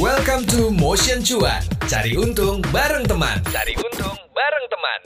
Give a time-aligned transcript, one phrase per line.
[0.00, 1.60] Welcome to Motion Cuan.
[1.84, 3.36] Cari untung bareng teman.
[3.52, 5.00] Cari untung bareng teman.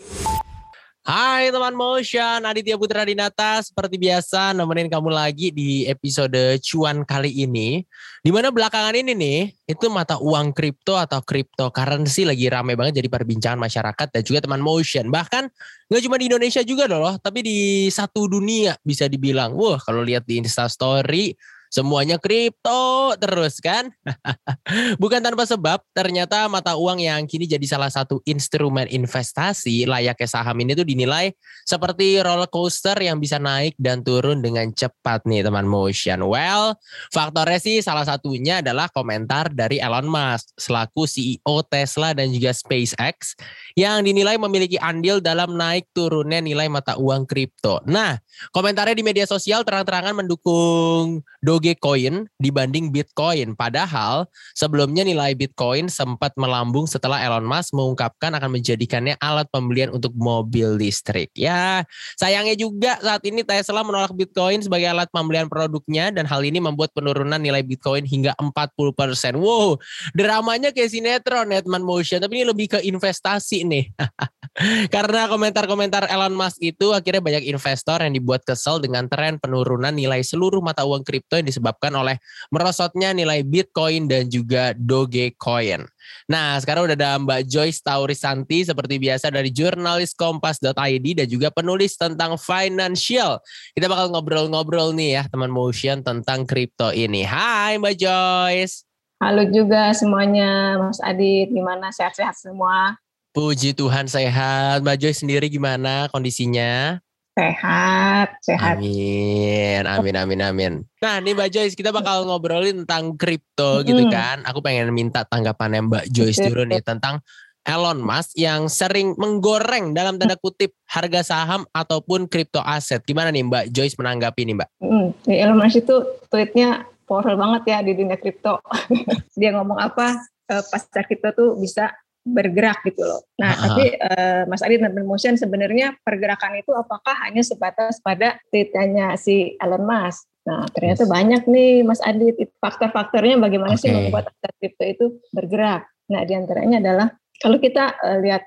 [1.03, 7.43] Hai teman Motion, Aditya Putra Dinata seperti biasa nemenin kamu lagi di episode cuan kali
[7.43, 7.83] ini.
[8.22, 13.11] Di mana belakangan ini nih, itu mata uang kripto atau cryptocurrency lagi rame banget jadi
[13.11, 15.11] perbincangan masyarakat dan juga teman Motion.
[15.11, 15.50] Bahkan
[15.90, 19.58] nggak cuma di Indonesia juga loh, tapi di satu dunia bisa dibilang.
[19.58, 21.34] Wah kalau lihat di Instastory,
[21.75, 23.90] Semuanya kripto terus kan?
[25.02, 30.54] Bukan tanpa sebab, ternyata mata uang yang kini jadi salah satu instrumen investasi layaknya saham
[30.63, 31.35] ini tuh dinilai
[31.66, 36.22] seperti roller coaster yang bisa naik dan turun dengan cepat nih teman motion.
[36.22, 36.78] Well,
[37.11, 43.34] faktornya sih salah satunya adalah komentar dari Elon Musk selaku CEO Tesla dan juga SpaceX
[43.75, 47.83] yang dinilai memiliki andil dalam naik turunnya nilai mata uang kripto.
[47.91, 48.14] Nah,
[48.55, 51.27] komentarnya di media sosial terang-terangan mendukung
[51.64, 53.56] Dogecoin dibanding Bitcoin.
[53.56, 60.12] Padahal sebelumnya nilai Bitcoin sempat melambung setelah Elon Musk mengungkapkan akan menjadikannya alat pembelian untuk
[60.12, 61.33] mobil listrik.
[61.33, 61.88] Ya,
[62.20, 66.92] sayangnya juga saat ini Tesla menolak Bitcoin sebagai alat pembelian produknya dan hal ini membuat
[66.92, 69.41] penurunan nilai Bitcoin hingga 40%.
[69.41, 69.81] Wow,
[70.12, 73.88] dramanya kayak sinetron teman motion, tapi ini lebih ke investasi nih.
[74.94, 80.22] Karena komentar-komentar Elon Musk itu akhirnya banyak investor yang dibuat kesel dengan tren penurunan nilai
[80.22, 82.22] seluruh mata uang kripto yang disebabkan oleh
[82.55, 85.82] merosotnya nilai Bitcoin dan juga Dogecoin.
[86.30, 91.98] Nah, sekarang udah ada Mbak Joyce Taurisanti seperti biasa dari jurnalis kompas.id dan juga penulis
[91.98, 93.42] tentang financial.
[93.75, 97.27] Kita bakal ngobrol-ngobrol nih ya teman Motion tentang kripto ini.
[97.27, 98.86] Hai Mbak Joyce.
[99.19, 101.50] Halo juga semuanya, Mas Adit.
[101.50, 102.98] Gimana sehat-sehat semua?
[103.34, 104.86] Puji Tuhan sehat.
[104.86, 107.02] Mbak Joy sendiri gimana kondisinya?
[107.34, 108.78] Sehat, sehat.
[108.78, 110.72] Amin, amin, amin, amin.
[111.02, 114.46] Nah, nih Mbak Joyce, kita bakal ngobrolin tentang kripto gitu kan.
[114.46, 117.18] Aku pengen minta tanggapannya Mbak Joyce dulu nih tentang
[117.66, 123.03] Elon Musk yang sering menggoreng dalam tanda kutip harga saham ataupun kripto aset.
[123.03, 124.69] Gimana nih Mbak Joyce menanggapi nih Mbak?
[124.78, 128.62] Hmm, Elon Musk itu tweetnya powerful banget ya di dunia kripto.
[129.42, 130.22] Dia ngomong apa,
[130.54, 131.91] eh, pasar kripto tuh bisa
[132.24, 133.20] bergerak gitu loh.
[133.36, 133.62] Nah, uh-huh.
[133.68, 139.54] tapi uh, Mas Adi dan Motion sebenarnya pergerakan itu apakah hanya sebatas pada tweetnya si
[139.60, 140.24] Elon Musk?
[140.44, 141.10] Nah, ternyata yes.
[141.12, 143.88] banyak nih Mas Adit faktor-faktornya bagaimana okay.
[143.88, 145.88] sih membuat aset kripto itu bergerak.
[146.12, 147.06] Nah, di antaranya adalah
[147.40, 148.44] kalau kita uh, lihat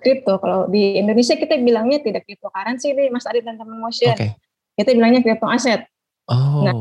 [0.00, 4.16] kripto, uh, kalau di Indonesia kita bilangnya tidak cryptocurrency nih Mas Adit dan teman Motion.
[4.16, 4.32] Okay.
[4.76, 5.84] Kita bilangnya kripto aset.
[6.28, 6.64] Oh.
[6.64, 6.74] Nah,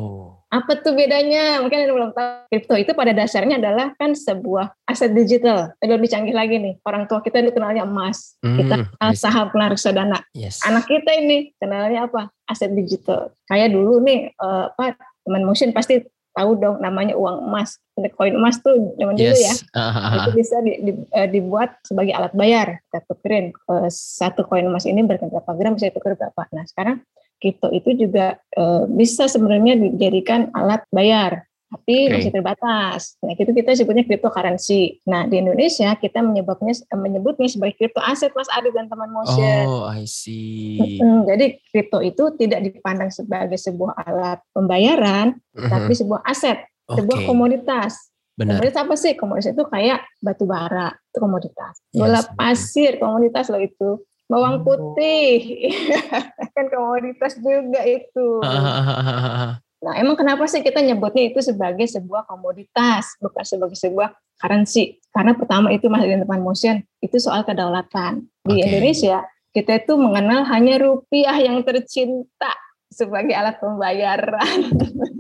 [0.56, 1.60] apa tuh bedanya?
[1.60, 2.30] Mungkin ada belum tahu.
[2.48, 5.76] Kripto itu pada dasarnya adalah kan sebuah aset digital.
[5.76, 6.80] Tapi lebih canggih lagi nih.
[6.88, 8.40] Orang tua kita dulu kenalnya emas.
[8.40, 10.20] Hmm, kita kenal saham, kenal reksadana.
[10.32, 10.64] Yes.
[10.64, 12.32] Anak kita ini kenalnya apa?
[12.48, 13.36] Aset digital.
[13.52, 14.96] Kayak dulu nih, uh, apa
[15.28, 16.06] teman motion pasti
[16.36, 17.80] tahu dong namanya uang emas.
[18.20, 19.24] Koin emas tuh zaman yes.
[19.24, 19.54] dulu ya.
[19.72, 20.16] Uh-huh.
[20.20, 22.84] Itu bisa di, di, uh, dibuat sebagai alat bayar.
[22.88, 26.42] Kita tukerin uh, satu koin emas ini berapa gram bisa tuker berapa.
[26.52, 27.04] Nah sekarang
[27.40, 32.14] kripto itu juga e, bisa sebenarnya dijadikan alat bayar tapi okay.
[32.14, 33.20] masih terbatas.
[33.20, 35.04] Nah, itu kita sebutnya cryptocurrency.
[35.10, 39.66] Nah, di Indonesia kita menyebutnya menyebutnya sebagai kripto aset Mas Adi dan teman Motion.
[39.68, 40.80] Oh, I see.
[41.02, 45.68] Jadi kripto itu tidak dipandang sebagai sebuah alat pembayaran, uh-huh.
[45.68, 47.02] tapi sebuah aset, okay.
[47.02, 48.14] sebuah komoditas.
[48.36, 48.60] Benar.
[48.60, 49.14] Komoditas apa sih?
[49.20, 51.74] Komoditas itu kayak batu bara, itu komoditas.
[51.92, 54.64] Bola yes, pasir, komoditas loh itu bawang oh.
[54.66, 55.70] putih
[56.56, 58.28] kan komoditas juga itu.
[59.86, 64.98] Nah, emang kenapa sih kita nyebutnya itu sebagai sebuah komoditas, bukan sebagai sebuah currency?
[65.14, 68.26] Karena pertama itu masih di depan motion, itu soal kedaulatan.
[68.50, 68.66] Di okay.
[68.66, 69.22] Indonesia,
[69.54, 72.50] kita itu mengenal hanya rupiah yang tercinta
[72.90, 74.74] sebagai alat pembayaran.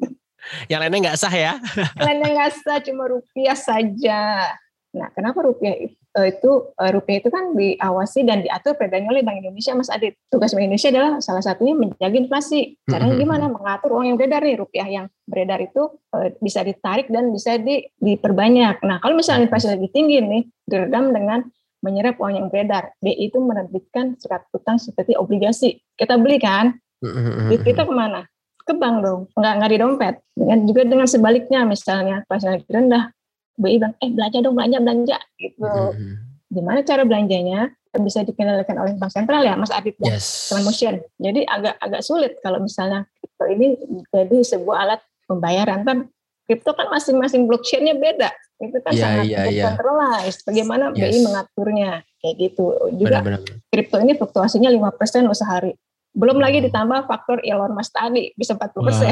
[0.72, 1.62] yang lainnya nggak sah ya?
[2.02, 4.50] yang lainnya nggak sah, cuma rupiah saja.
[4.98, 6.05] Nah, kenapa rupiah itu?
[6.16, 10.16] Uh, itu uh, rupiah itu kan diawasi dan diatur perdanya oleh Bank Indonesia, Mas Adit.
[10.32, 12.80] Tugas Bank Indonesia adalah salah satunya menjaga inflasi.
[12.88, 13.46] Caranya gimana?
[13.52, 17.86] Mengatur uang yang beredar nih, rupiah yang beredar itu uh, bisa ditarik dan bisa di,
[18.00, 18.82] diperbanyak.
[18.82, 21.44] Nah, kalau misalnya inflasi lagi tinggi nih, diredam dengan
[21.86, 22.98] menyerap uang yang beredar.
[22.98, 25.78] BI itu menerbitkan surat utang seperti obligasi.
[25.94, 26.74] Kita beli kan?
[27.54, 28.26] Duit kita ke mana?
[28.66, 30.16] Ke bank dong, nggak nggak di dompet.
[30.34, 33.14] Dengan juga dengan sebaliknya, misalnya inflasi lagi rendah,
[33.56, 35.64] BI bilang eh belanja dong belanja belanja gitu.
[35.64, 36.16] Mm-hmm.
[36.46, 40.52] gimana cara belanjanya bisa dikendalikan oleh bank sentral ya Mas Adit dan yes.
[40.64, 41.00] motion.
[41.20, 43.76] Jadi agak agak sulit kalau misalnya kripto ini
[44.12, 45.88] jadi sebuah alat pembayaran.
[45.88, 45.98] Kan
[46.46, 48.30] kripto kan masing-masing blockchainnya beda.
[48.62, 50.40] Itu kan yeah, sangat yeah, decentralized.
[50.44, 50.48] Yeah.
[50.52, 51.00] bagaimana yes.
[51.00, 51.92] BI mengaturnya?
[52.20, 52.66] Kayak gitu.
[53.00, 53.18] Juga
[53.72, 55.74] kripto ini fluktuasinya lima persen sehari
[56.16, 59.12] Belum lagi ditambah faktor Elon Musk tadi bisa 40 persen.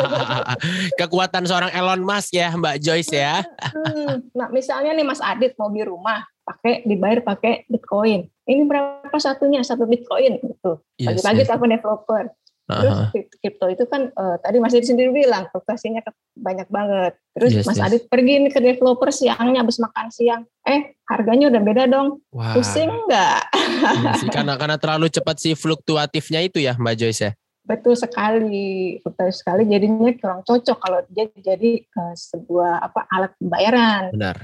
[1.00, 3.40] Kekuatan seorang Elon Musk ya Mbak Joyce ya.
[3.72, 8.28] Hmm, nah misalnya nih Mas Adit mau beli rumah, pakai dibayar pakai Bitcoin.
[8.44, 9.64] Ini berapa satunya?
[9.64, 10.84] Satu Bitcoin gitu.
[11.00, 11.48] Yes, Pagi-pagi yes.
[11.48, 12.22] telepon developer.
[12.64, 16.00] Terus kripto itu kan eh, tadi Mas Adit sendiri bilang fluktuasinya
[16.32, 17.12] banyak banget.
[17.36, 17.84] Terus Yes, Mas yes.
[17.84, 20.48] Adit pergi nih ke developer siangnya habis makan siang.
[20.64, 22.24] Eh harganya udah beda dong.
[22.32, 22.56] Wah.
[22.56, 23.40] Pusing nggak?
[23.84, 27.30] Iya sih, karena karena terlalu cepat sih fluktuatifnya itu ya Mbak Joyce ya.
[27.64, 29.68] Betul sekali, betul sekali.
[29.68, 34.08] Jadinya kurang cocok kalau dia jadi eh, sebuah apa alat pembayaran.
[34.16, 34.36] Benar.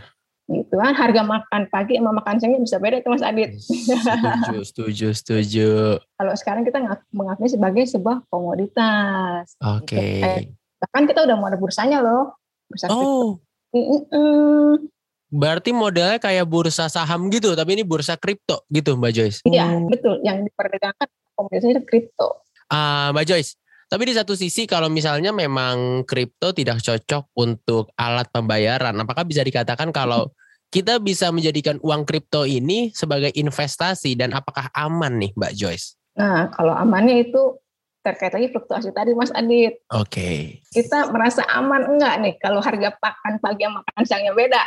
[0.50, 3.54] Gitu kan harga makan pagi sama makan siangnya bisa beda tuh Mas Adit.
[3.54, 5.70] Setuju, setuju, setuju.
[6.02, 9.54] Kalau sekarang kita ngak- mengakuinya sebagai sebuah komoditas.
[9.62, 9.94] Oke.
[9.94, 10.26] Gitu.
[10.26, 12.34] Eh, Bahkan kita udah mau ada bursanya loh.
[12.66, 12.86] Bursa.
[12.90, 13.38] Oh,
[13.70, 14.90] Mm-mm.
[15.30, 19.38] berarti modelnya kayak bursa saham gitu, tapi ini bursa kripto gitu Mbak Joyce.
[19.46, 20.18] Iya, betul.
[20.26, 22.42] Yang diperdagangkan komoditasnya itu kripto.
[22.66, 23.54] Ah, Mbak Joyce,
[23.86, 29.42] tapi di satu sisi kalau misalnya memang kripto tidak cocok untuk alat pembayaran, apakah bisa
[29.42, 30.30] dikatakan kalau
[30.70, 35.98] kita bisa menjadikan uang kripto ini sebagai investasi dan apakah aman nih Mbak Joyce?
[36.14, 37.58] Nah, kalau amannya itu
[38.00, 39.82] terkait lagi fluktuasi tadi Mas Adit.
[39.92, 40.62] Oke.
[40.70, 44.62] Kita merasa aman enggak nih kalau harga pakan pagi sama makan siangnya beda?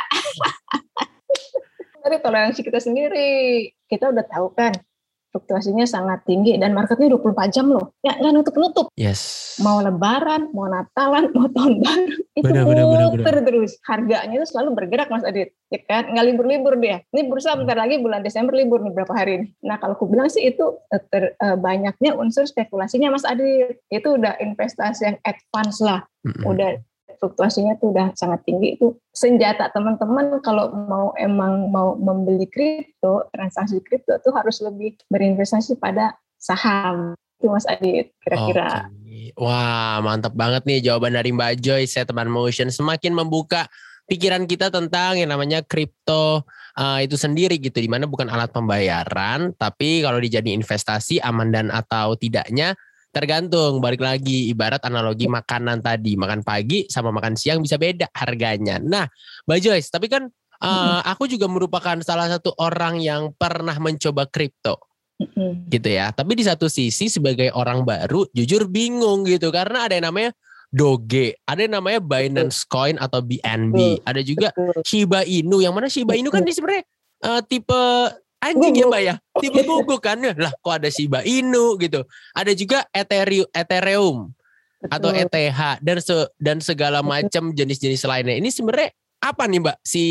[2.04, 4.76] Dari toleransi kita sendiri, kita udah tahu kan
[5.34, 7.90] fluktuasinya sangat tinggi dan marketnya 24 jam loh.
[8.06, 8.86] Ya nggak nutup-nutup.
[8.94, 9.42] Yes.
[9.58, 12.14] Mau lebaran, mau natalan, mau tahun baru.
[12.38, 13.74] Itu Benar, benar, benar, muter terus.
[13.82, 15.50] Harganya itu selalu bergerak Mas Adit.
[15.74, 16.14] Ya kan?
[16.14, 17.02] Nggak libur-libur dia.
[17.10, 19.46] Ini bursa bentar lagi bulan Desember libur nih berapa hari ini.
[19.66, 23.82] Nah kalau aku bilang sih itu eh, ter- eh, banyaknya unsur spekulasinya Mas Adit.
[23.90, 26.06] Itu udah investasi yang advance lah.
[26.22, 26.46] Mm-mm.
[26.46, 26.78] Udah
[27.24, 33.80] fluktuasinya tuh udah sangat tinggi itu senjata teman-teman kalau mau emang mau membeli kripto transaksi
[33.80, 39.32] kripto tuh harus lebih berinvestasi pada saham itu Mas Adit kira-kira Oke.
[39.40, 42.68] Wah, mantap banget nih jawaban dari Mbak Joyce ya teman motion.
[42.68, 43.70] Semakin membuka
[44.04, 46.44] pikiran kita tentang yang namanya kripto
[46.76, 47.78] uh, itu sendiri gitu.
[47.78, 52.76] Di mana bukan alat pembayaran, tapi kalau dijadiin investasi aman dan atau tidaknya
[53.14, 53.78] tergantung.
[53.78, 56.18] Balik lagi ibarat analogi makanan tadi.
[56.18, 58.82] Makan pagi sama makan siang bisa beda harganya.
[58.82, 59.06] Nah,
[59.46, 60.26] Mbak Joyce, tapi kan
[60.60, 64.82] uh, aku juga merupakan salah satu orang yang pernah mencoba kripto
[65.70, 66.10] gitu ya.
[66.10, 70.34] Tapi di satu sisi sebagai orang baru jujur bingung gitu karena ada yang namanya
[70.74, 74.50] Doge, ada yang namanya Binance Coin atau BNB, ada juga.
[74.82, 75.62] Shiba Inu.
[75.62, 76.82] Yang mana Shiba Inu kan ini sebenarnya
[77.22, 77.82] eh, tipe
[78.44, 78.86] anjing ya.
[78.86, 80.20] Mbak ya, tipe guguk kan.
[80.20, 82.04] Lah kok ada Shiba Inu gitu.
[82.36, 84.16] Ada juga Ethereum, Ethereum
[84.84, 85.10] atau.
[85.16, 88.36] ETH dan se- dan segala macam jenis-jenis lainnya.
[88.36, 88.92] Ini sebenarnya
[89.24, 90.04] apa nih Mbak si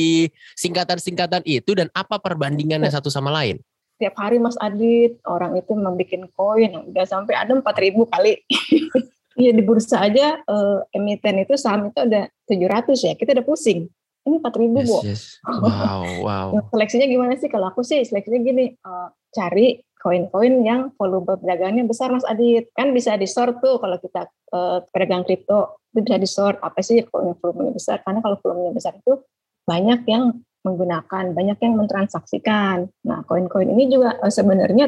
[0.57, 3.61] singkatan-singkatan itu dan apa perbandingannya satu sama lain?
[4.01, 8.33] tiap hari Mas Adit orang itu membuat koin udah sampai ada 4000 kali
[9.39, 13.89] Iya di bursa aja eh, emiten itu saham itu ada 700 ya kita udah pusing
[14.23, 15.23] ini 4000 Yes, bu yes.
[15.63, 16.47] Wow, wow.
[16.55, 17.51] Nah, seleksinya gimana sih?
[17.51, 22.71] Kalau aku sih seleksinya gini, eh, cari koin-koin yang volume perdagangannya besar Mas Adit.
[22.75, 26.79] Kan bisa di sort tuh kalau kita eh, pedagang kripto, itu bisa di sort apa
[26.79, 27.97] sih koin yang volumenya besar.
[28.03, 29.19] Karena kalau volumenya besar itu
[29.63, 32.87] banyak yang menggunakan, banyak yang mentransaksikan.
[33.03, 34.87] Nah, koin-koin ini juga eh, sebenarnya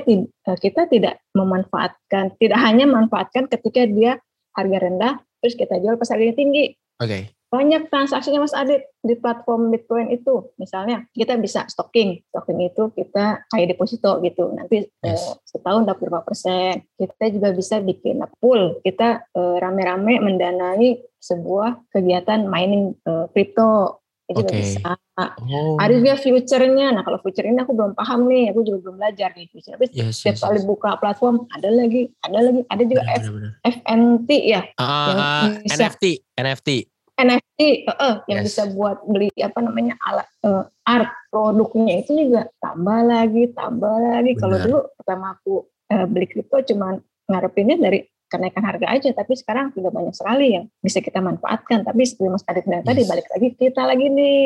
[0.59, 4.15] kita tidak memanfaatkan, tidak hanya manfaatkan ketika dia
[4.55, 7.34] harga rendah, terus kita jual pas harganya tinggi Oke.
[7.55, 10.51] Banyak transaksinya Mas Adit di platform Bitcoin itu.
[10.55, 14.51] Misalnya kita bisa stocking, stocking itu kita kayak deposito gitu.
[14.51, 15.23] Nanti Yes.
[15.23, 16.83] eh, setahun dapat berapa persen.
[16.93, 18.83] Kita juga bisa bikin pool.
[18.83, 24.03] Kita eh, rame-rame mendanai sebuah kegiatan mining eh, crypto.
[24.25, 24.57] Itu juga Oke.
[24.57, 24.89] bisa.
[25.21, 25.77] Oh.
[25.77, 26.89] Ada juga future-nya.
[26.91, 28.49] Nah kalau future ini aku belum paham nih.
[28.51, 29.77] Aku juga belum belajar nih future.
[29.77, 30.65] Tapi Yes, setiap yes, kali yes.
[30.65, 33.51] buka platform ada lagi, ada lagi, ada juga Benar, F- benar, benar.
[33.69, 34.61] FNT ya.
[34.75, 36.03] Ah, yang ah, bisa- NFT,
[36.35, 36.69] NFT.
[37.15, 38.51] NFT eh, eh, yang Yes.
[38.51, 44.35] bisa buat beli apa namanya alat eh, art produknya itu juga tambah lagi tambah lagi
[44.35, 49.71] kalau dulu pertama aku eh, beli kripto cuman ngarepinnya dari kenaikan harga aja tapi sekarang
[49.71, 53.09] sudah banyak sekali yang bisa kita manfaatkan tapi seperti Mas Adit bilang tadi Yes.
[53.09, 54.45] balik lagi kita lagi nih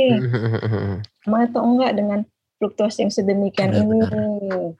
[1.30, 2.20] mau atau enggak dengan
[2.60, 4.00] fluktuasi yang sedemikian Benar, ini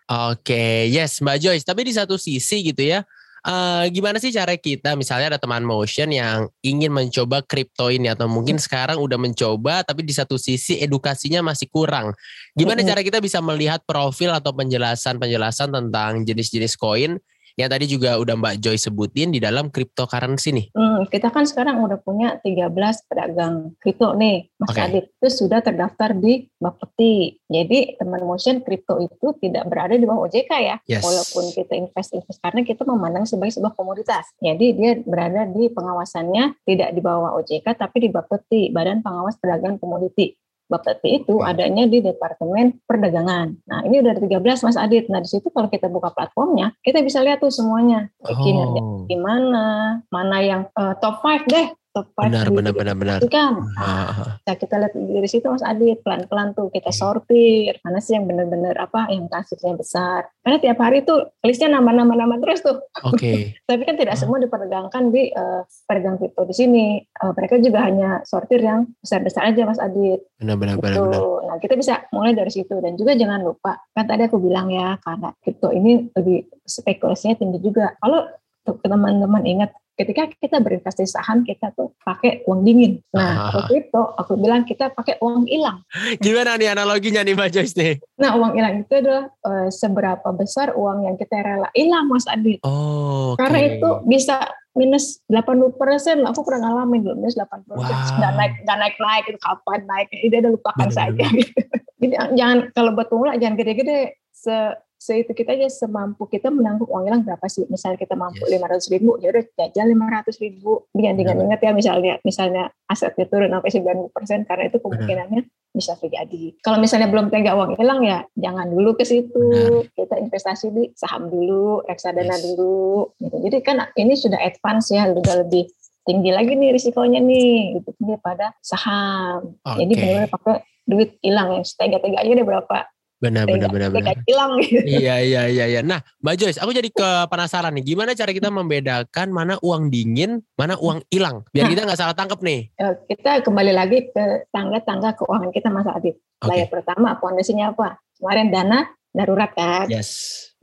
[0.10, 1.64] Oke, yes Mbak Joyce.
[1.64, 3.08] Tapi di satu sisi gitu ya,
[3.46, 8.28] eh, gimana sih cara kita, misalnya ada teman motion yang ingin mencoba kripto ini atau
[8.28, 12.12] mungkin sekarang udah mencoba, tapi di satu sisi edukasinya masih kurang.
[12.58, 12.90] Gimana Mm-mm.
[12.92, 17.20] cara kita bisa melihat profil atau penjelasan-penjelasan tentang jenis-jenis koin
[17.56, 20.68] yang tadi juga udah Mbak Joy sebutin di dalam cryptocurrency nih.
[20.76, 24.82] Hmm, kita kan sekarang udah punya 13 pedagang kripto nih, Mas Oke.
[24.82, 25.06] Adit.
[25.18, 27.40] Itu sudah terdaftar di Bapeti.
[27.50, 30.76] Jadi teman motion kripto itu tidak berada di bawah OJK ya.
[30.86, 31.02] Yes.
[31.02, 34.30] Walaupun kita invest-invest karena kita memandang sebagai sebuah komoditas.
[34.44, 39.80] Jadi dia berada di pengawasannya tidak di bawah OJK tapi di Bapeti, Badan Pengawas Perdagangan
[39.80, 40.36] Komoditi.
[40.70, 43.58] Bapeti itu adanya di Departemen Perdagangan.
[43.66, 45.10] Nah, ini udah ada 13 Mas Adit.
[45.10, 48.14] Nah, di situ kalau kita buka platformnya, kita bisa lihat tuh semuanya.
[48.22, 53.20] Kinerja Oh, gimana, mana yang eh, top 5 deh, 5 benar, benar, benar, benar.
[53.26, 53.54] kan.
[53.76, 58.26] Ah, Nah, kita lihat dari situ Mas Adit, pelan-pelan tuh kita sortir, mana sih yang
[58.26, 60.26] benar-benar apa yang kasusnya besar.
[60.40, 62.78] Karena tiap hari tuh listnya nambah-nambah-nambah terus tuh.
[63.04, 64.20] Oke, Tapi kan tidak Ah.
[64.20, 66.86] semua diperdagangkan di eh, pedagang kripto di sini.
[66.98, 70.26] Eh, mereka juga hanya sortir yang besar-besar aja Mas Adit.
[70.36, 71.04] benar, benar, benar, Gitu.
[71.06, 71.22] benar.
[71.46, 74.98] Nah, kita bisa mulai dari situ dan juga jangan lupa kan tadi aku bilang ya
[75.00, 77.94] karena kripto ini lebih spekulasinya tinggi juga.
[77.98, 78.26] Kalau
[78.70, 83.04] tuh teman-teman ingat ketika kita berinvestasi saham kita tuh pakai uang dingin.
[83.12, 83.20] Ah.
[83.20, 85.84] Nah, kalau kripto aku bilang kita pakai uang hilang.
[86.24, 87.94] Gimana nih analoginya nih Mbak Joyce nih?
[88.16, 92.64] Nah, uang hilang itu adalah eh, seberapa besar uang yang kita rela hilang Mas Adit.
[92.64, 93.44] Oh, oke.
[93.44, 94.40] Karena itu bisa
[94.78, 98.18] minus 80 persen, aku pernah ngalamin dulu minus 80 persen, Wow.
[98.24, 101.26] nggak naik nggak naik naik itu kapan naik, ini udah lupakan Bener, saja.
[102.00, 104.56] Jadi jangan kalau buat pemula jangan gede-gede, se
[105.00, 107.64] se itu kita aja semampu kita menanggung uang hilang berapa sih?
[107.72, 108.52] Misalnya kita mampu Yes.
[108.60, 110.84] lima ratus ribu, ya udah jajan lima ratus ribu.
[110.92, 111.46] Jangan Bener.
[111.48, 115.42] ingat ya misalnya misalnya asetnya turun sampai 90 persen karena itu kemungkinannya
[115.72, 116.60] bisa terjadi.
[116.60, 119.48] Kalau misalnya belum tega uang hilang ya jangan dulu ke situ.
[119.96, 122.44] Kita investasi di saham dulu, reksadana Yes.
[122.44, 123.16] dulu.
[123.24, 123.36] Gitu.
[123.48, 125.72] Jadi kan ini sudah advance ya, udah lebih
[126.04, 129.56] tinggi lagi nih risikonya nih gitu daripada saham.
[129.64, 130.02] Jadi Oke.
[130.04, 130.58] benar-benar pakai
[130.90, 132.78] duit hilang yang setega-tega aja deh berapa
[133.20, 134.16] Benar, benar, benar, benar.
[134.24, 134.80] hilang gitu.
[134.80, 135.82] Iya, iya, iya, iya.
[135.84, 137.84] Nah, Mbak Joyce, aku jadi ke penasaran nih.
[137.92, 141.44] Gimana cara kita membedakan mana uang dingin, mana uang hilang?
[141.52, 142.72] Biar kita nggak salah tangkap nih.
[142.80, 146.16] Eh, Kita kembali lagi ke tangga-tangga keuangan kita Mas Adit.
[146.40, 146.48] Oke.
[146.48, 148.00] Layer pertama fondasinya apa?
[148.16, 148.80] Kemarin dana
[149.12, 149.92] darurat kan.
[149.92, 150.10] Yes.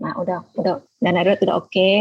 [0.00, 1.92] Nah, udah udah dana darurat udah oke.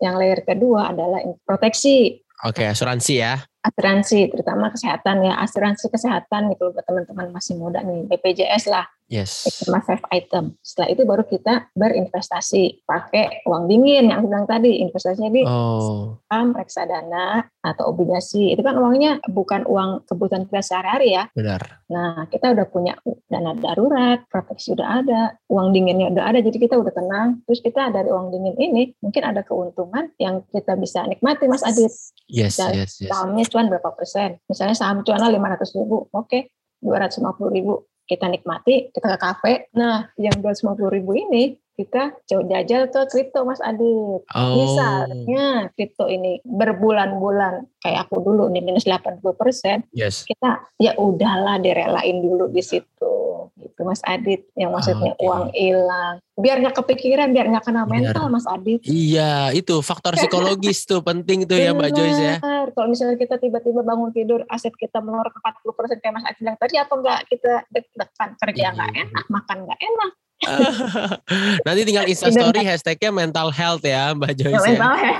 [0.00, 3.34] Yang layer kedua adalah proteksi Oke, asuransi ya.
[3.58, 9.48] asuransi terutama kesehatan ya asuransi kesehatan gitu buat teman-teman masih muda nih BPJS lah Yes.
[9.72, 10.60] mah five item.
[10.60, 12.84] Setelah itu baru kita berinvestasi.
[12.84, 14.84] Pakai uang dingin yang aku bilang tadi.
[14.84, 18.52] Investasinya di Oh, saham reksadana atau obligasi.
[18.52, 21.24] Itu kan uangnya bukan uang kebutuhan kita sehari-hari ya.
[21.32, 21.80] Benar.
[21.88, 23.00] nah kita udah punya
[23.32, 27.40] dana darurat proteksi udah ada uang dinginnya udah ada jadi kita udah tenang.
[27.48, 31.88] Terus kita dari uang dingin ini mungkin ada keuntungan yang kita bisa nikmati Mas Adit.
[32.28, 33.08] Yes, Dan yes, yes.
[33.08, 34.36] sahamnya cuan berapa persen.
[34.52, 36.52] Misalnya saham cuannya 500 ribu, oke,
[36.84, 39.52] 250 ribu kita nikmati, kita ke kafe.
[39.76, 44.26] Nah, yang 250 ribu ini kita coba jajal ke kripto Mas Adit.
[44.34, 50.26] Oh, Misalnya kripto ini berbulan-bulan kayak aku dulu nih minus 80 persen, yes.
[50.26, 53.27] kita ya udahlah direlain dulu di situ.
[53.54, 55.22] Gitu Mas Adit, yang maksudnya Oke.
[55.22, 56.14] uang hilang.
[56.34, 57.92] Biar nggak kepikiran, biar nggak kena Benar.
[58.14, 58.80] mental Mas Adit.
[58.82, 62.36] Iya, itu faktor psikologis tuh penting tuh ya Mbak Joyce ya.
[62.38, 62.66] Benar.
[62.74, 66.38] Kalau misalnya kita tiba-tiba bangun tidur, aset kita melorot ke 40 persen kayak Mas Adi
[66.42, 68.74] bilang tadi, apa enggak kita deg-degan kerja Iya.
[68.74, 70.12] nggak enak, makan nggak enak.
[71.66, 74.66] Nanti tinggal instastory hashtagnya mental health ya Mbak Joyce.
[74.70, 75.16] Mental ya.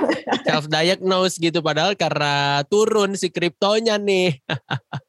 [0.47, 4.39] Self diagnose gitu padahal karena turun si kriptonya nih.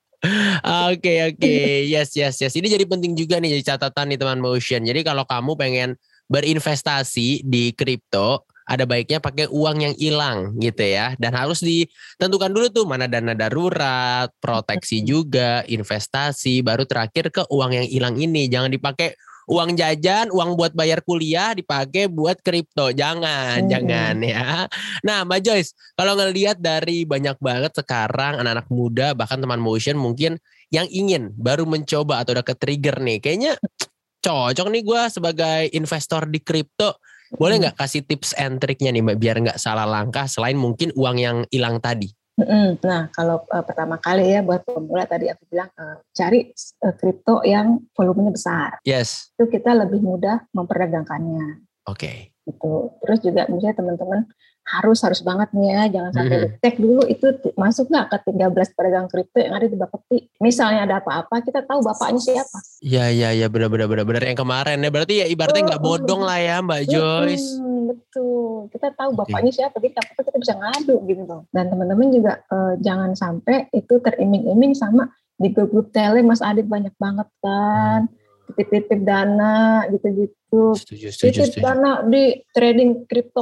[0.93, 1.55] Oke oke.
[1.89, 2.53] Yes yes yes.
[2.53, 4.85] Ini jadi penting juga nih jadi catatan nih teman motion.
[4.85, 5.91] Jadi kalau kamu pengen
[6.31, 11.19] berinvestasi di kripto ada baiknya pakai uang yang hilang gitu ya.
[11.19, 17.75] Dan harus ditentukan dulu tuh mana dana darurat, proteksi juga, investasi, baru terakhir ke uang
[17.75, 18.47] yang hilang ini.
[18.47, 22.93] Jangan dipakai uang jajan, uang buat bayar kuliah dipakai buat kripto.
[22.93, 23.71] Jangan, Hmm.
[23.71, 24.69] jangan ya.
[25.07, 30.37] Nah, Mbak Joyce, kalau ngelihat dari banyak banget sekarang anak-anak muda bahkan teman motion mungkin
[30.71, 33.59] yang ingin baru mencoba atau udah ke trigger nih, kayaknya
[34.21, 37.01] cocok nih gue sebagai investor di kripto.
[37.31, 41.17] Boleh nggak kasih tips and triknya nih Mbak biar nggak salah langkah selain mungkin uang
[41.19, 42.11] yang hilang tadi?
[42.41, 42.81] Mm-mm.
[42.81, 47.45] Nah, kalau eh, pertama kali ya buat pemula tadi aku bilang eh, cari eh, kripto
[47.45, 48.71] yang volumenya besar.
[48.89, 49.33] Yes.
[49.37, 51.69] Itu kita lebih mudah memperdagangkannya.
[51.89, 52.33] Oke.
[52.49, 52.73] Gitu.
[53.05, 54.21] Terus juga misalnya teman-teman
[54.63, 56.51] harus harus banget nih ya, jangan sampai Mhm.
[56.59, 60.19] cek dulu itu masuk nggak ke 13 pedagang kripto yang ada di Bapepti.
[60.39, 62.59] Misalnya ada apa-apa, kita tahu bapaknya siapa.
[62.79, 65.87] Iya iya iya benar benar benar benar yang kemarin ya berarti ya ibaratnya nggak Oh,
[65.87, 65.91] oh.
[65.99, 67.49] bodong lah ya Mbak Joyce.
[67.57, 68.51] Mm, betul.
[68.71, 71.43] Kita tahu bapaknya siapa, jadi apa kita bisa ngadu gitu loh.
[71.51, 76.93] Dan teman-teman juga eh, jangan sampai itu teriming-iming sama di grup-grup tele Mas Adit banyak
[76.95, 78.07] banget kan.
[78.61, 80.77] Titip-titip dana gitu-gitu.
[80.77, 81.65] Setuju, setuju, Titip setuju.
[81.65, 83.41] dana di trading crypto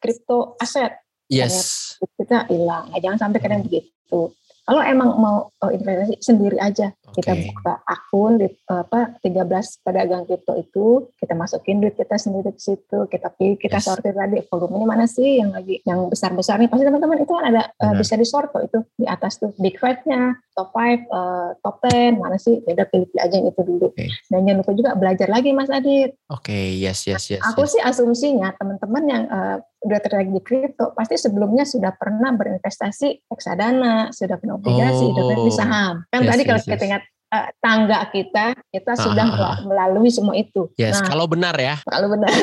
[0.00, 1.96] crypto aset Yes.
[2.20, 2.92] kita hilang.
[2.92, 4.32] Nah, jangan sampai kalian begitu.
[4.64, 7.52] Kalau emang mau oh, investasi sendiri aja, kita Oke.
[7.52, 13.04] buka akun di apa 13 pedagang kripto itu, kita masukin duit kita sendiri ke situ,
[13.12, 13.84] kita pilih, kita Yes.
[13.84, 16.72] sortir tadi volumenya mana sih yang lagi yang besar-besar nih.
[16.72, 18.00] Pasti teman-teman itu kan ada Benar.
[18.00, 22.40] bisa disort tuh itu di atas tuh big five-nya, top five, eh, top ten, mana
[22.40, 22.64] sih?
[22.64, 23.86] Ya udah pilih-pilih aja yang itu dulu.
[23.92, 24.08] Oke.
[24.32, 26.16] Dan jangan lupa juga belajar lagi Mas Adit.
[26.32, 27.42] Oke, yes, yes, yes.
[27.52, 27.76] Aku yes.
[27.76, 34.08] sih asumsinya teman-teman yang eh, udah tertarik di kripto pasti sebelumnya sudah pernah berinvestasi reksadana,
[34.10, 35.12] sudah pernah obligasi, Oh.
[35.12, 35.94] sudah pernah di saham.
[36.08, 36.88] Kan Yes, tadi kalau yes, kita yes.
[36.88, 37.02] ingat
[37.34, 40.70] eh, tangga kita, kita Ah, sudah ah, mela- melalui semua itu.
[40.74, 41.76] Yes, Nah, kalau benar ya.
[41.84, 42.30] kalau benar.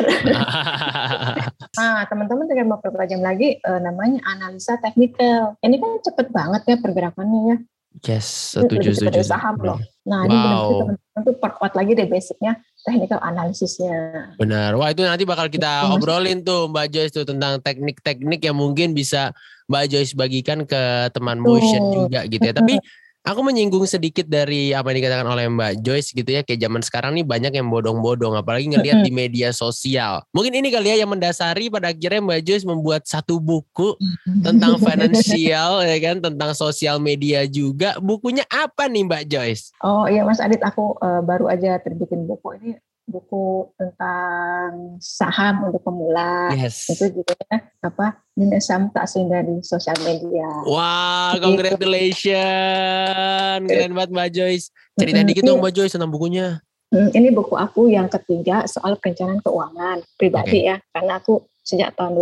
[1.71, 5.55] Nah, teman-teman tinggal mau pertajam lagi eh, namanya analisa teknikal.
[5.59, 7.57] Ini kan cepet banget ya pergerakannya ya.
[7.99, 9.21] Yes, setuju, setuju.
[9.23, 9.79] saham loh.
[10.07, 10.41] Nah, ini Wow.
[10.41, 13.97] benar-benar teman-teman tuh perkuat lagi deh basicnya technical analisisnya.
[14.41, 14.73] Benar.
[14.79, 15.93] Wah itu nanti bakal kita Mas.
[15.99, 19.29] obrolin tuh Mbak Joyce tuh tentang teknik-teknik yang mungkin bisa
[19.69, 22.53] Mbak Joyce bagikan ke teman motion juga gitu ya.
[22.55, 22.81] Tapi
[23.21, 26.41] aku menyinggung sedikit dari apa yang dikatakan oleh Mbak Joyce gitu ya.
[26.41, 28.33] Kayak zaman sekarang nih banyak yang bodong-bodong.
[28.37, 30.25] Apalagi ngelihat di media sosial.
[30.33, 33.95] Mungkin ini kali ya yang mendasari pada akhirnya Mbak Joyce membuat satu buku
[34.41, 36.15] tentang financial ya kan.
[36.19, 37.97] Tentang sosial media juga.
[38.01, 39.73] Bukunya apa nih Mbak Joyce?
[39.85, 42.71] Oh iya Mas Adit, aku eh, baru aja terbitin buku ini
[43.11, 46.49] buku tentang saham untuk pemula.
[46.55, 46.87] Yes.
[46.87, 48.17] Itu judulnya apa?
[48.31, 50.47] Dunia saham tak seindah di sosial media.
[50.63, 51.43] Wah, Gitu.
[51.45, 53.67] congratulations.
[53.67, 54.65] Keren banget Mbak Joyce.
[54.95, 55.29] Cerita Mm-mm.
[55.29, 56.63] dikit dong Mbak Joyce tentang bukunya.
[56.91, 62.17] Hmm, ini buku aku yang ketiga soal perencanaan keuangan pribadi ya, karena aku sejak tahun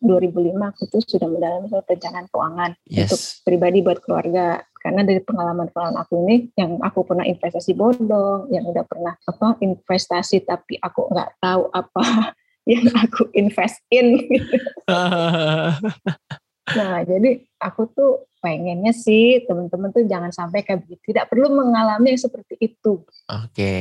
[0.00, 3.42] 2005 aku tuh sudah mendalami soal perencanaan keuangan untuk Yes.
[3.44, 4.64] pribadi buat keluarga.
[4.84, 9.56] Karena dari pengalaman pengalaman aku ini, yang aku pernah investasi bodong, yang udah pernah apa
[9.64, 12.04] investasi tapi aku nggak tahu apa
[12.72, 14.28] yang aku investin.
[14.28, 14.56] gitu.
[16.64, 21.12] Nah, jadi aku tuh pengennya sih teman-teman tuh jangan sampai kayak begitu.
[21.12, 23.04] Tidak perlu mengalami yang seperti itu.
[23.28, 23.76] Oke,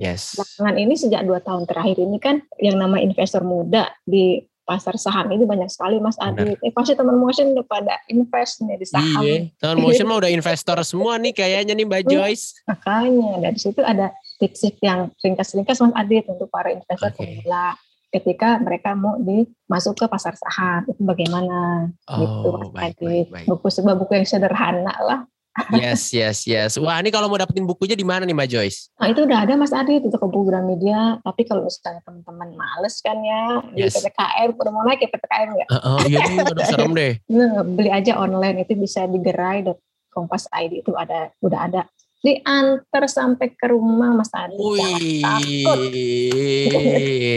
[0.00, 0.32] yes.
[0.40, 5.30] belakangan ini sejak dua tahun terakhir ini kan yang nama investor muda di pasar saham
[5.30, 6.18] ini banyak sekali Mas.
[6.18, 6.58] Adit.
[6.58, 9.22] Eh, pasti teman motion udah pada invest nih di saham.
[9.22, 12.10] Iya, tahun motion mah udah investor semua nih kayaknya nih Mbak Hmm.
[12.12, 12.46] Joyce.
[12.66, 17.16] Makanya dari situ ada tips-tips yang ringkas-ringkas Mas Adit untuk para investor Oke.
[17.16, 23.00] pemula ketika mereka mau dimasuk ke pasar saham itu bagaimana gitu Oh, Mas baik, Adit.
[23.00, 23.46] baik, baik.
[23.46, 25.20] Buku sebuah buku yang sederhana lah.
[25.72, 26.76] Yes, yes, yes.
[26.76, 28.92] Wah, ini kalau mau dapetin bukunya di mana nih Mbak Joyce?
[29.00, 31.16] Nah itu udah ada Mas Adit itu ke buku Gramedia.
[31.24, 33.42] Tapi kalau misalnya teman-teman males kan ya
[33.72, 33.96] di Yes.
[33.96, 35.68] PPKM udah mau naik ya PPKM nggak?
[35.72, 37.12] Heeh, iya nih, aduh serem deh.
[37.36, 41.80] Nah, beli aja online itu bisa di gerai.kompas ID itu ada udah ada
[42.20, 44.56] diantar sampai ke rumah Mas Adi.
[44.56, 45.78] Jangan takut.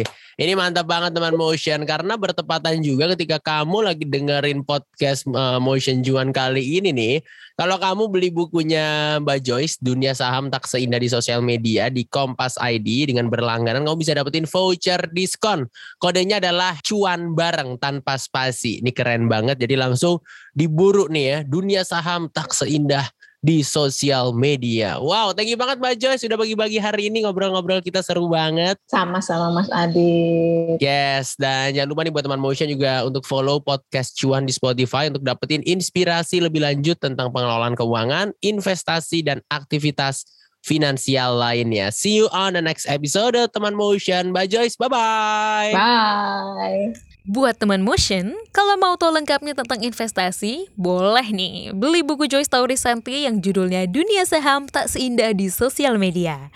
[0.39, 5.99] Ini mantap banget teman Motion karena bertepatan juga ketika kamu lagi dengerin podcast uh, Motion
[5.99, 7.15] Juan kali ini nih.
[7.59, 12.55] Kalau kamu beli bukunya Mbak Joyce Dunia Saham Tak Seindah di Sosial Media di Kompas
[12.55, 15.67] ID dengan berlangganan kamu bisa dapetin voucher diskon.
[15.99, 18.79] Kodenya adalah cuan bareng tanpa spasi.
[18.79, 20.23] Ini keren banget jadi langsung
[20.55, 21.37] diburu nih ya.
[21.43, 24.99] Dunia Saham Tak Seindah di sosial media.
[24.99, 28.75] Wow, thank you banget Mbak Joyce sudah bagi-bagi hari ini ngobrol-ngobrol kita seru banget.
[28.91, 30.75] Sama-sama Mas Adi.
[30.83, 35.07] Yes, dan jangan lupa nih buat teman Motion juga untuk follow podcast Cuan di Spotify
[35.07, 40.27] untuk dapetin inspirasi lebih lanjut tentang pengelolaan keuangan, investasi, dan aktivitas
[40.59, 41.87] finansial lainnya.
[41.95, 44.35] See you on the next episode teman Motion.
[44.35, 45.71] Mbak Joyce, bye-bye.
[45.71, 47.08] Bye.
[47.27, 53.27] Buat teman motion, kalau mau tahu lengkapnya tentang investasi, boleh nih beli buku Joyce Taurisanti
[53.27, 56.47] yang judulnya Dunia Saham Tak Seindah di Sosial Media.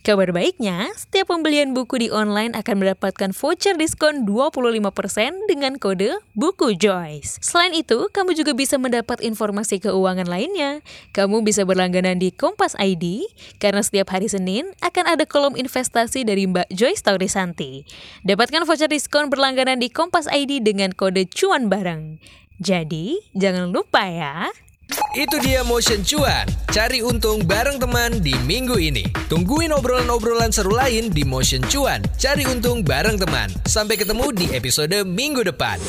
[0.00, 4.80] Kabar baiknya, setiap pembelian buku di online akan mendapatkan voucher diskon 25%
[5.44, 7.36] dengan kode buku Joyce.
[7.44, 10.80] Selain itu, kamu juga bisa mendapat informasi keuangan lainnya.
[11.12, 13.28] Kamu bisa berlangganan di Kompas ID,
[13.60, 17.84] karena setiap hari Senin akan ada kolom investasi dari Mbak Joyce Taurisanti.
[18.24, 22.20] Dapatkan voucher diskon berlangganan di Kompas ID dengan kode cuan bareng.
[22.60, 24.52] Jadi, jangan lupa ya.
[25.16, 26.44] Itu dia Motion Cuan.
[26.68, 29.00] Cari untung bareng teman di minggu ini.
[29.32, 32.04] Tungguin obrolan-obrolan seru lain di Motion Cuan.
[32.20, 33.48] Cari untung bareng teman.
[33.64, 35.80] Sampai ketemu di episode minggu depan.